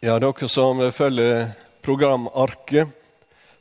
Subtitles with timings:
[0.00, 1.46] Ja, dere som følger
[1.80, 2.88] programarket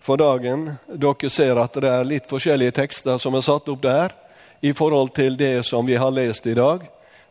[0.04, 4.12] for dagen, dere ser at det er litt forskjellige tekster som er satt opp der
[4.60, 6.84] i forhold til det som vi har lest i dag.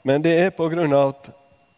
[0.09, 1.29] Men det er på grunn av at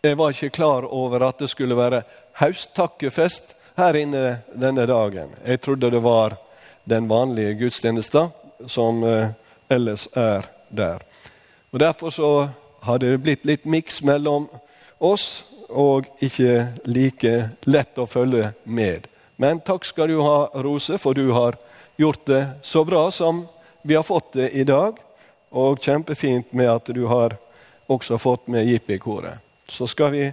[0.06, 2.04] jeg var ikke klar over at det skulle være
[2.38, 5.34] haustakkefest her inne denne dagen.
[5.42, 6.38] Jeg trodde det var
[6.86, 8.30] den vanlige gudstjenesten
[8.70, 9.34] som eh,
[9.66, 11.02] ellers er der.
[11.74, 12.32] Og Derfor så
[12.86, 14.46] har det blitt litt miks mellom
[15.02, 17.34] oss og ikke like
[17.66, 19.08] lett å følge med.
[19.36, 21.58] Men takk skal du ha, Rose, for du har
[21.96, 23.44] gjort det så bra som
[23.82, 24.96] vi har fått det i dag.
[25.50, 27.36] Og kjempefint med at du har
[27.86, 29.38] også fått med Jippi-koret.
[29.68, 30.24] Så skal vi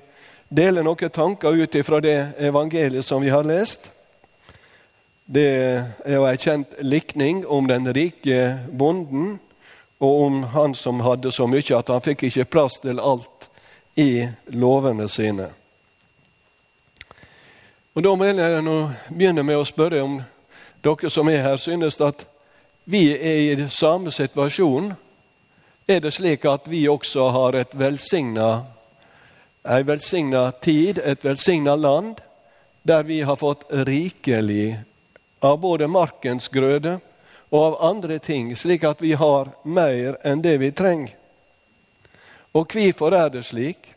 [0.49, 3.91] dele noen tanker ut ifra det evangeliet som vi har lest.
[5.25, 5.49] Det
[6.03, 9.37] er jo ei kjent likning om den rike bonden
[10.03, 13.32] og om han som hadde så mye at han fikk ikke plass til alt
[13.95, 15.49] i lovene sine.
[17.93, 18.77] Og Da må jeg nå
[19.09, 20.21] begynne med å spørre om
[20.83, 22.25] dere som er her, synes at
[22.85, 24.93] vi er i samme situasjon.
[25.87, 28.65] Er det slik at vi også har et velsigna,
[29.63, 32.17] ei velsigna tid, et velsigna land,
[32.83, 34.79] der vi har fått rikelig
[35.39, 36.99] av både markens grøde
[37.51, 41.13] og av andre ting, slik at vi har mer enn det vi trenger?
[42.53, 43.89] Og hvorfor er det slik?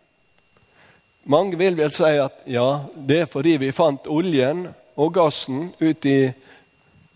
[1.25, 6.09] Mange vil vel si at ja, det er fordi vi fant oljen og gassen ute
[6.09, 6.29] i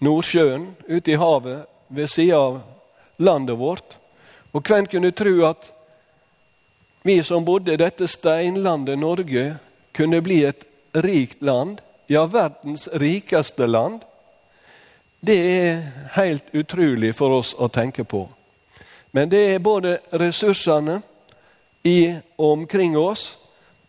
[0.03, 2.61] Nordsjøen, ute i havet ved sida av
[3.23, 3.97] landet vårt.
[4.53, 5.71] Og hvem kunne tro at
[7.07, 9.45] vi som bodde i dette steinlandet Norge,
[9.97, 11.79] kunne bli et rikt land,
[12.11, 14.03] ja, verdens rikeste land?
[15.21, 15.81] Det er
[16.17, 18.27] helt utrolig for oss å tenke på.
[19.13, 21.01] Men det er både ressursene
[21.83, 23.37] i omkring oss,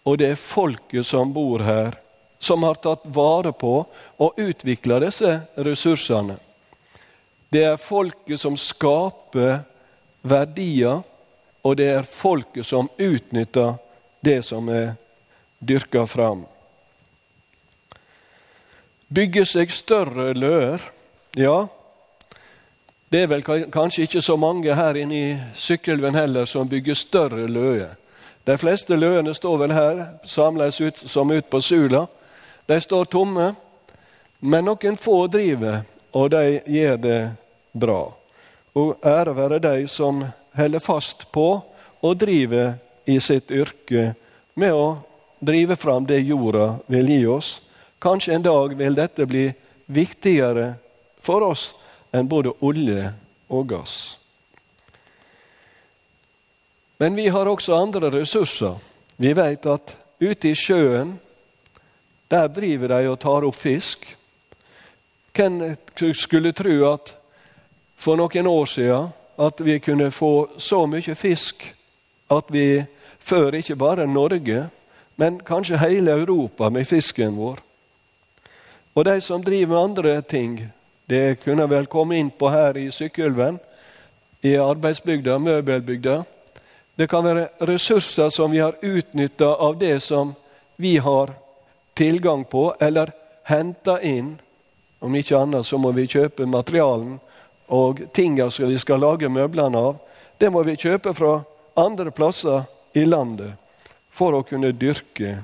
[0.04, 1.98] og det er folket som bor her,
[2.40, 3.74] som har tatt vare på
[4.18, 6.38] og utvikla disse ressursene.
[7.52, 9.60] Det er folket som skaper
[10.24, 11.04] verdier,
[11.62, 13.76] og det er folket som utnytter
[14.24, 14.96] det som er
[15.60, 16.46] dyrka fram.
[19.12, 20.82] Bygge seg større løer.
[21.36, 21.68] Ja,
[23.12, 27.48] det er vel kanskje ikke så mange her inne i Sykkylven heller som bygger større
[27.48, 27.98] løer.
[28.48, 32.06] De fleste løene står vel her, samles ut som ut på Sula.
[32.72, 33.50] De står tomme,
[34.40, 35.82] men noen få driver,
[36.16, 37.20] og de gjør det
[37.76, 38.00] bra.
[38.80, 40.24] Og ære være de som
[40.56, 41.50] holder fast på
[42.02, 42.78] og driver
[43.12, 44.14] i sitt yrke
[44.56, 44.88] med å
[45.44, 47.54] drive fram det jorda vil gi oss.
[48.00, 49.50] Kanskje en dag vil dette bli
[49.92, 50.78] viktigere
[51.20, 51.74] for oss
[52.12, 53.12] enn både olje
[53.52, 53.96] og gass.
[57.02, 58.76] Men vi har også andre ressurser.
[59.18, 61.16] Vi vet at ute i sjøen,
[62.30, 64.06] der driver de og tar opp fisk.
[65.34, 65.64] Hvem
[66.14, 67.16] skulle tro at
[67.98, 69.10] for noen år siden
[69.42, 71.66] at vi kunne få så mye fisk
[72.32, 72.84] at vi
[73.20, 74.68] før ikke bare Norge,
[75.16, 77.60] men kanskje hele Europa med fisken vår.
[78.96, 80.56] Og de som driver med andre ting,
[81.12, 83.58] det kunne vel komme inn på her i Sykkylven,
[84.48, 86.22] i arbeidsbygda, møbelbygda.
[86.96, 90.32] Det kan være ressurser som vi har utnytta av det som
[90.80, 91.34] vi har
[92.00, 93.12] tilgang på, eller
[93.44, 94.38] henta inn.
[95.04, 97.20] Om ikke annet så må vi kjøpe materialen
[97.68, 100.00] og tinga som vi skal lage møblene av.
[100.40, 101.42] Det må vi kjøpe fra
[101.76, 102.64] andre plasser
[102.96, 103.52] i landet
[104.08, 105.42] for å kunne dyrke,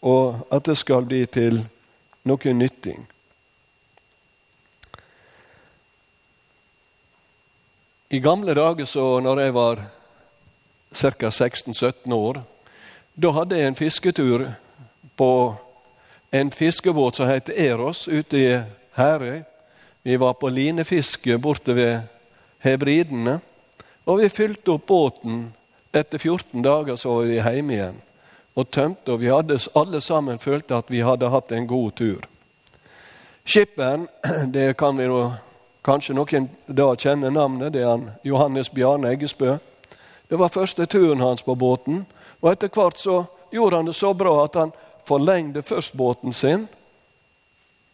[0.00, 1.64] og at det skal bli til
[2.22, 3.02] noe nytting.
[8.12, 9.80] I gamle dager, så når jeg var
[10.94, 11.28] ca.
[11.30, 12.40] 16-17 år.
[13.14, 14.42] Da hadde jeg en fisketur
[15.16, 15.54] på
[16.34, 18.48] en fiskebåt som het Eros, ute i
[18.98, 19.44] Herøy.
[20.02, 22.00] Vi var på linefiske borte ved
[22.58, 23.36] Hebridene.
[24.06, 25.52] Og vi fylte opp båten.
[25.94, 28.00] Etter 14 dager så var vi hjemme igjen
[28.58, 32.26] og tømte, og vi hadde alle sammen følte at vi hadde hatt en god tur.
[33.46, 34.08] Skipperen,
[34.56, 35.28] det kan vi jo
[35.82, 39.56] kanskje noen da kjenner navnet, det er han Johannes Bjarne Eggesbø.
[40.28, 42.04] Det var første turen hans på båten.
[42.40, 44.72] Og etter hvert så gjorde han det så bra at han
[45.08, 46.68] forlengde først båten sin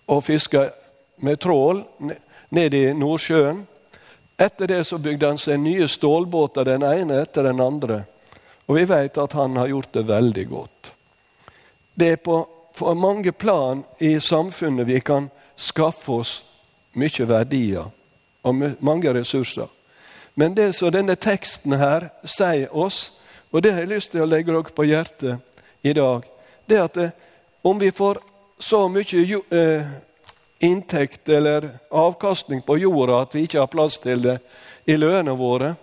[0.07, 0.69] og fiska
[1.25, 1.81] med trål
[2.49, 3.65] ned i Nordsjøen.
[4.39, 8.03] Etter det så bygde han seg nye stålbåter, den ene etter den andre.
[8.67, 10.93] Og vi vet at han har gjort det veldig godt.
[11.95, 16.35] Det er på mange plan i samfunnet vi kan skaffe oss
[16.97, 17.91] mye verdier
[18.47, 19.69] og mange ressurser.
[20.35, 23.13] Men det som denne teksten her sier oss,
[23.53, 26.27] og det har jeg lyst til å legge dere på hjertet i dag,
[26.67, 27.23] det er at
[27.67, 28.21] Om vi får
[28.59, 29.87] så mye eh,
[30.61, 34.37] inntekt eller avkastning på jorda at vi ikke har plass til det
[34.87, 35.75] i lønene våre,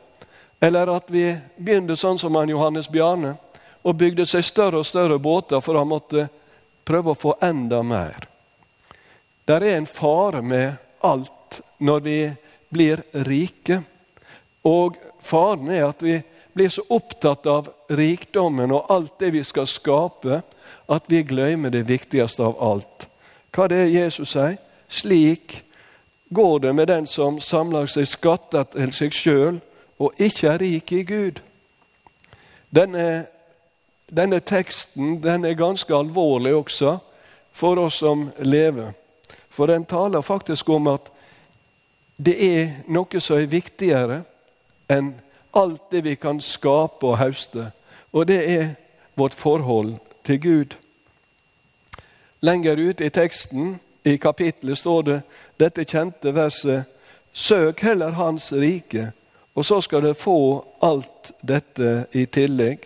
[0.63, 1.25] eller at vi
[1.57, 3.35] begynte sånn som han Johannes Bjarne
[3.83, 6.29] og bygde seg større og større båter for han måtte
[6.87, 8.29] prøve å få enda mer.
[9.43, 12.19] Der er en fare med alt når vi
[12.73, 13.81] blir rike.
[14.63, 16.17] Og faren er at vi
[16.53, 20.41] blir så opptatt av rikdommen og alt det vi skal skape,
[20.87, 23.07] at vi glemmer det viktigste av alt.
[23.53, 24.57] Hva det er Jesus sier?
[24.87, 25.63] Slik
[26.33, 29.59] går det med den som samler seg skatter til seg sjøl
[30.01, 31.41] og ikke er rik i Gud.
[32.73, 33.25] Denne,
[34.09, 36.97] denne teksten den er ganske alvorlig også
[37.53, 38.93] for oss som lever.
[39.53, 41.11] For den taler faktisk om at
[42.17, 44.23] det er noe som er viktigere
[44.91, 45.13] enn
[45.53, 47.69] alt det vi kan skape og høste.
[48.13, 48.71] Og det er
[49.17, 49.95] vårt forhold
[50.25, 50.75] til Gud.
[52.41, 55.19] Lenger ute i teksten, i kapittelet, står det
[55.59, 56.89] dette kjente verset
[57.33, 59.07] Søk heller Hans rike,
[59.55, 62.83] og så skal dere få alt dette i tillegg.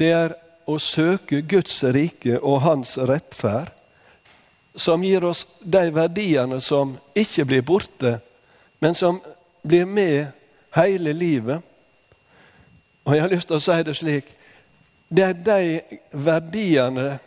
[0.00, 0.32] Det er
[0.64, 3.74] å søke Guds rike og Hans rettferd
[4.74, 8.18] som gir oss de verdiene som ikke blir borte,
[8.78, 9.20] men som
[9.62, 10.26] blir med
[10.74, 11.62] hele livet.
[13.04, 14.36] Og jeg har lyst til å si det slik
[15.10, 17.18] det er de verdiene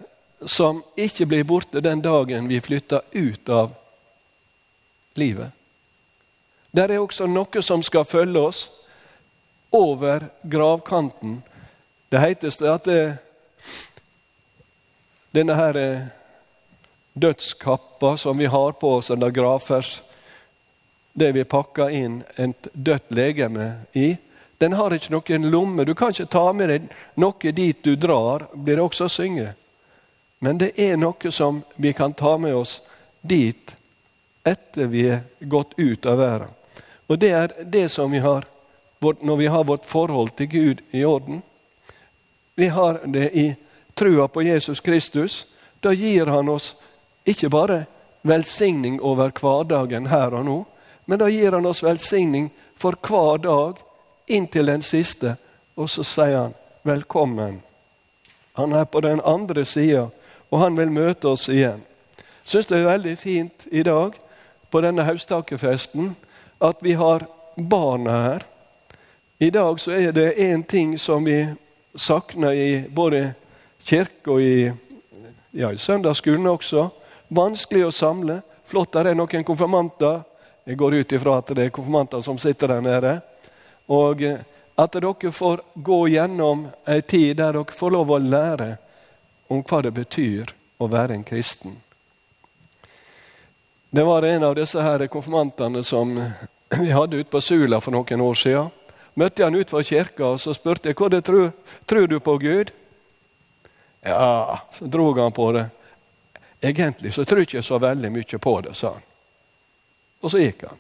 [0.48, 3.74] som ikke blir borte den dagen vi flytter ut av
[5.20, 5.52] livet.
[6.72, 8.62] Der er også noe som skal følge oss
[9.74, 11.42] over gravkanten.
[12.12, 13.18] Det heter at det,
[15.36, 16.08] denne her eh,
[17.14, 20.02] dødskappa som vi har på oss, eller gravfers,
[21.14, 24.16] det vi pakker inn et dødt legeme i,
[24.58, 25.84] den har ikke noen lomme.
[25.86, 26.90] Du kan ikke ta med deg
[27.20, 29.54] noe dit du drar, blir det også å synge.
[30.40, 32.82] Men det er noe som vi kan ta med oss
[33.22, 33.76] dit
[34.44, 36.56] etter vi er gått ut av verden.
[37.08, 38.48] Og det er det som vi har
[39.04, 41.42] når vi har vårt forhold til Gud i orden.
[42.56, 43.56] Vi har det i
[43.94, 45.46] trua på Jesus Kristus.
[45.80, 46.76] Da gir han oss
[47.26, 47.86] ikke bare
[48.24, 50.58] velsigning over hverdagen her og nå,
[51.06, 52.50] men da gir han oss velsigning
[52.80, 53.82] for hver dag
[54.28, 55.36] inntil den siste,
[55.76, 56.54] og så sier han
[56.84, 57.62] 'velkommen'.
[58.54, 60.08] Han er på den andre sida,
[60.52, 61.82] og han vil møte oss igjen.
[62.46, 64.12] Syns det er veldig fint i dag
[64.72, 66.16] på denne høsttakerfesten
[66.62, 67.26] at vi har
[67.58, 68.44] barna her.
[69.40, 71.48] I dag så er det én ting som vi
[71.96, 73.34] savner i både
[73.86, 74.72] kirke og i,
[75.54, 76.90] ja, i søndagsskolen også.
[77.34, 78.42] Vanskelig å samle.
[78.70, 80.22] Flott, det er noen konfirmanter.
[80.70, 83.14] Jeg går ut ifra at det er konfirmanter som sitter der nede.
[83.90, 84.44] Og eh,
[84.78, 88.70] at dere får gå gjennom ei tid der dere får lov å lære
[89.50, 91.76] om hva det betyr å være en kristen.
[93.90, 96.16] Det var en av disse her konfirmantene som
[96.80, 98.72] vi hadde ute på Sula for noen år siden.
[99.14, 101.52] Møtte jeg han utenfor kirka og så spurte jeg, hva det tror,
[101.86, 102.72] tror du på Gud.
[104.02, 105.68] Ja, så drog han på det.
[106.64, 109.04] Egentlig så tror jeg ikke så veldig mye på det, sa han.
[110.24, 110.80] Og så gikk han.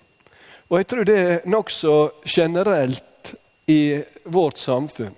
[0.71, 3.33] Og jeg tror det er nokså generelt
[3.67, 5.11] i vårt samfunn.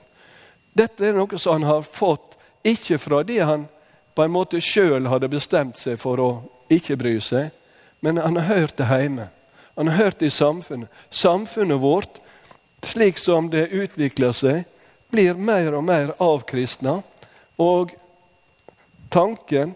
[0.74, 2.34] Dette er noe som han har fått
[2.66, 3.68] ikke fra det han
[4.16, 6.30] på en måte sjøl hadde bestemt seg for å
[6.74, 7.52] ikke bry seg,
[8.02, 9.30] men han har hørt det hjemme.
[9.76, 10.90] Han har hørt det i samfunnet.
[11.10, 12.22] Samfunnet vårt,
[12.82, 14.64] slik som det utvikler seg,
[15.14, 17.02] blir mer og mer avkristna.
[17.62, 17.94] Og
[19.14, 19.76] tanken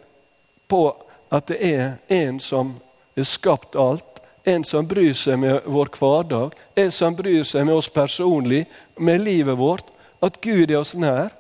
[0.70, 0.84] på
[1.30, 2.76] at det er en som
[3.18, 4.06] er skapt alt,
[4.44, 8.66] en som bryr seg med vår hverdag, en som bryr seg med oss personlig,
[8.98, 9.92] med livet vårt.
[10.22, 11.34] At Gud er oss nær,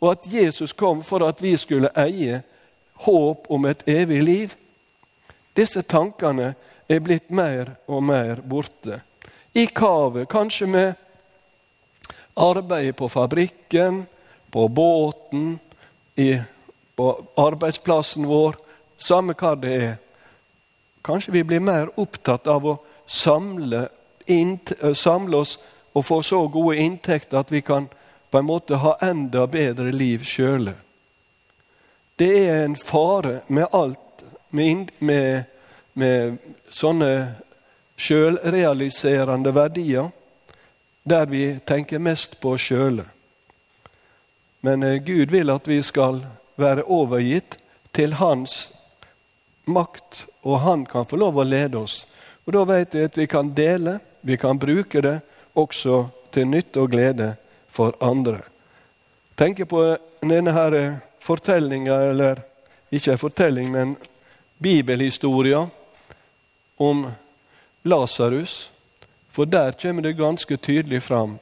[0.00, 2.42] og at Jesus kom for at vi skulle eie
[3.04, 4.54] håp om et evig liv.
[5.56, 6.54] Disse tankene
[6.88, 9.00] er blitt mer og mer borte.
[9.54, 10.92] I kavet, kanskje med
[12.38, 14.04] arbeidet på fabrikken,
[14.50, 15.58] på båten,
[16.96, 18.56] på arbeidsplassen vår,
[18.98, 19.96] samme hva det er
[21.08, 22.74] Kanskje vi blir mer opptatt av å
[23.06, 23.88] samle,
[24.26, 25.58] eh, samle oss
[25.92, 27.88] og få så gode inntekter at vi kan
[28.30, 30.74] på en måte ha enda bedre liv sjøle.
[32.16, 35.44] Det er en fare med alt, med, med,
[35.94, 36.38] med
[36.70, 37.34] sånne
[37.96, 40.10] sjølrealiserende verdier,
[41.08, 43.06] der vi tenker mest på oss sjøle.
[44.60, 46.20] Men eh, Gud vil at vi skal
[46.56, 47.56] være overgitt
[47.94, 48.68] til Hans
[49.68, 52.06] makt, og han kan få lov å lede oss.
[52.46, 55.20] Og Da vet jeg at vi kan dele, vi kan bruke det
[55.54, 57.36] også til nytte og glede
[57.68, 58.40] for andre.
[59.36, 59.82] Tenk på
[60.22, 62.40] denne her fortellinga, eller
[62.90, 63.96] ikke en fortelling, men
[64.58, 65.66] bibelhistoria
[66.76, 67.06] om
[67.82, 68.70] Lasarus.
[69.30, 71.38] For der kommer det ganske tydelig fram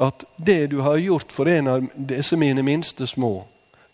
[0.00, 3.44] at det du har gjort for en av disse mine minste små,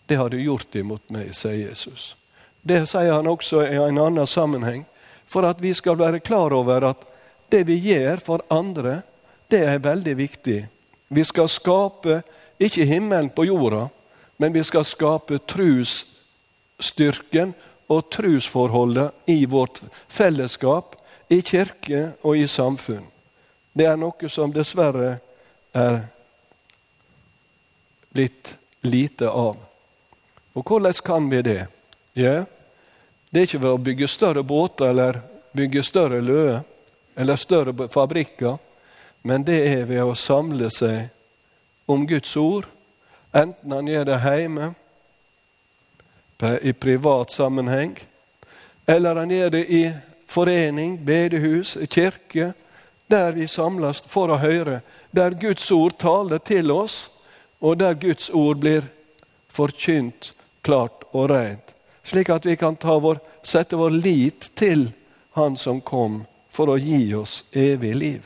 [0.05, 2.15] det har du gjort imot meg, sier Jesus.
[2.67, 4.83] Det sier han også i en annen sammenheng,
[5.27, 7.05] for at vi skal være klar over at
[7.51, 9.01] det vi gjør for andre,
[9.47, 10.59] det er veldig viktig.
[11.07, 12.21] Vi skal skape
[12.59, 13.87] ikke himmelen på jorda,
[14.37, 17.53] men vi skal skape trusstyrken
[17.87, 19.81] og trusforholdet i vårt
[20.11, 20.95] fellesskap,
[21.29, 23.03] i kirke og i samfunn.
[23.75, 25.19] Det er noe som dessverre
[25.75, 25.97] er
[28.11, 28.55] blitt
[28.87, 29.57] lite av.
[30.55, 31.63] Og hvordan kan vi det?
[32.17, 32.45] Ja,
[33.29, 35.21] det er ikke ved å bygge større båter eller
[35.57, 36.61] bygge større løer
[37.17, 38.57] eller større fabrikker,
[39.21, 41.09] men det er ved å samle seg
[41.89, 42.67] om Guds ord,
[43.33, 44.73] enten han gjør det hjemme,
[46.61, 47.95] i privat sammenheng,
[48.85, 49.81] eller han gjør det i
[50.29, 52.51] forening, bedehus, kirke,
[53.07, 54.81] der vi samles for å høre,
[55.11, 57.07] der Guds ord taler til oss,
[57.59, 58.85] og der Guds ord blir
[59.49, 61.66] forkynt klart og rent,
[62.07, 64.91] slik at vi kan vår, sette vår lit til
[65.37, 68.23] Han som kom for å gi oss evig liv.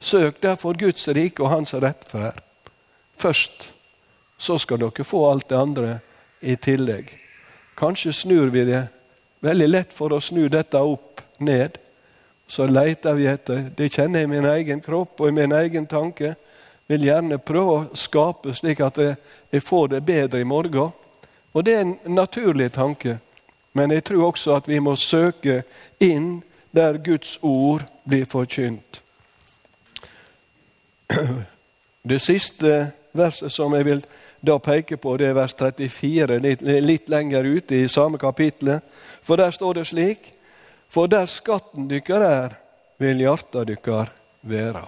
[0.00, 2.40] Søk derfor Guds rike og Hans rettferd
[3.22, 3.68] først.
[4.38, 5.98] Så skal dere få alt det andre
[6.40, 7.12] i tillegg.
[7.78, 8.86] Kanskje snur vi det
[9.42, 11.78] veldig lett for å snu dette opp ned.
[12.46, 15.86] Så leter vi etter Det kjenner jeg i min egen kropp og i min egen
[15.86, 16.34] tanke.
[16.90, 20.90] Vil gjerne prøve å skape slik at jeg får det bedre i morgen.
[21.52, 23.18] Og det er en naturlig tanke.
[23.72, 25.62] Men jeg tror også at vi må søke
[26.00, 26.42] inn
[26.72, 29.00] der Guds ord blir forkynt.
[32.02, 34.00] Det siste verset som jeg vil
[34.42, 38.82] da peke på, det er vers 34, litt, litt lenger ute i samme kapitlet.
[39.22, 40.32] For der står det slik
[40.92, 42.56] For der skatten dykker er,
[43.00, 44.10] vil hjarta dykkar
[44.44, 44.82] være.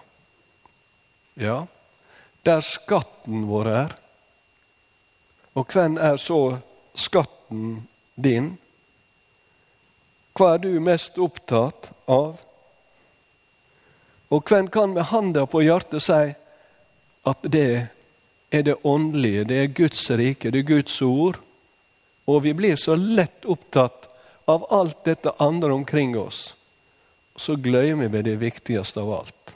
[1.40, 1.62] Ja,
[2.44, 3.94] der skatten vår er.
[5.54, 6.58] Og hvem er så
[6.98, 7.84] skatten
[8.14, 8.54] din?
[10.34, 12.40] Hva er du mest opptatt av?
[14.34, 16.22] Og hvem kan med handa på hjertet si
[17.24, 17.86] at det
[18.50, 21.38] er det åndelige, det er Guds rike, det er Guds ord?
[22.26, 24.08] Og vi blir så lett opptatt
[24.50, 26.54] av alt dette andre omkring oss.
[27.36, 29.54] Så glemmer vi det viktigste av alt.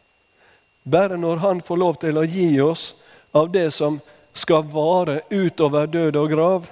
[0.82, 2.94] Bare når Han får lov til å gi oss
[3.32, 4.00] av det som
[4.38, 6.70] skal vare utover død og grav,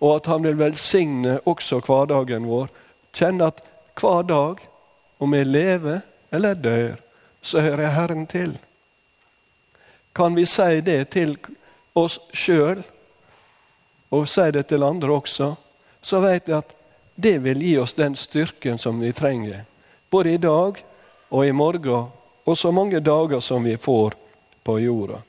[0.00, 2.68] og at Han vil velsigne også hverdagen vår,
[3.14, 3.60] Kjenne at
[4.00, 4.58] hver dag,
[5.22, 6.00] om jeg lever
[6.34, 6.96] eller dør,
[7.42, 8.56] så hører jeg Herren til.
[10.14, 11.36] Kan vi si det til
[11.94, 12.82] oss sjøl,
[14.10, 15.52] og si det til andre også,
[16.02, 16.74] så vet jeg at
[17.14, 19.62] det vil gi oss den styrken som vi trenger.
[20.10, 20.82] Både i dag
[21.30, 22.10] og i morgen,
[22.44, 24.14] og så mange dager som vi får
[24.64, 25.22] på jorda.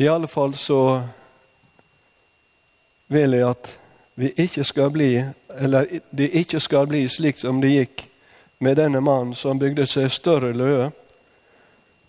[0.00, 1.02] I alle fall så
[3.06, 3.78] vil jeg at
[4.14, 5.24] vi ikke skal bli,
[5.58, 8.04] eller det ikke skal bli slik som det gikk
[8.62, 10.92] med denne mannen som bygde seg større løer.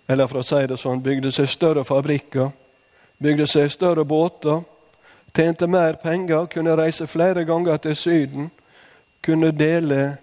[0.10, 2.52] Eller for å si det sånn, bygde seg større fabrikker,
[3.18, 4.62] bygde seg større båter,
[5.34, 8.52] tjente mer penger, kunne reise flere ganger til Syden,
[9.22, 10.18] kunne dele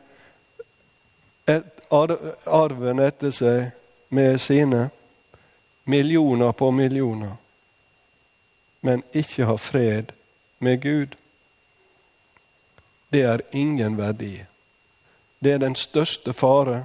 [2.46, 3.66] arven etter seg
[4.14, 4.84] med sine.
[5.86, 7.34] Millioner på millioner.
[8.80, 10.12] Men ikke ha fred
[10.58, 11.16] med Gud
[13.16, 14.44] det er ingen verdi.
[15.38, 16.84] Det er den største fare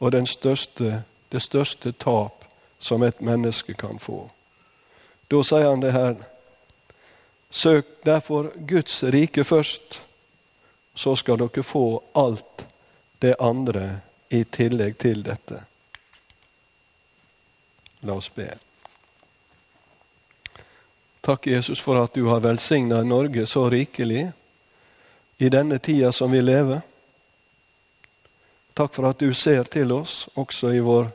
[0.00, 1.02] og den største,
[1.32, 2.44] det største tap
[2.78, 4.28] som et menneske kan få.
[5.30, 6.16] Da sier han det her
[7.50, 10.02] Søk derfor Guds rike først,
[10.94, 12.66] så skal dere få alt
[13.22, 14.00] det andre
[14.30, 15.62] i tillegg til dette.
[18.02, 18.65] La oss be.
[21.26, 24.28] Takk, Jesus, for at du har velsigna Norge så rikelig
[25.42, 26.84] i denne tida som vi lever.
[28.74, 31.08] Takk for at du ser til oss, også i vår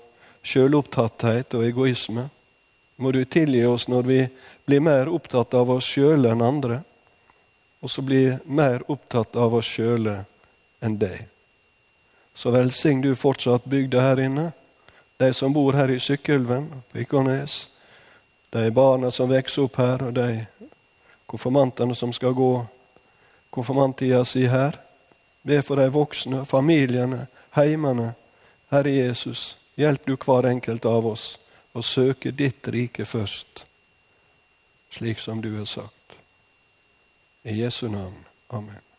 [0.44, 2.27] sjølopptatthet og egoisme.
[3.00, 4.20] Må du tilgi oss når vi
[4.68, 6.84] blir mer opptatt av oss sjøle enn andre,
[7.80, 10.25] og så blir mer opptatt av oss sjøle
[10.84, 11.24] enn deg.
[12.36, 14.51] Så velsign du fortsatt bygda her inne,
[15.24, 17.62] de som bor her i Sykkylven, på Ikornes,
[18.51, 20.46] de barna som vokser opp her, og de
[21.25, 22.53] konfirmantene som skal gå
[23.50, 24.77] konfirmanttida si her.
[25.43, 28.13] Be for de voksne, familiene, heimene.
[28.72, 31.34] Herre Jesus, hjelp du hver enkelt av oss
[31.74, 33.65] å søke ditt rike først.
[34.91, 36.17] slik som du har sagt.
[37.43, 38.25] I Jesu navn.
[38.48, 38.91] Amen.